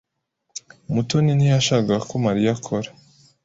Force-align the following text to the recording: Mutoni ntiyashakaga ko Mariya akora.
Mutoni 0.93 1.31
ntiyashakaga 1.35 1.95
ko 2.09 2.13
Mariya 2.25 2.51
akora. 2.57 2.89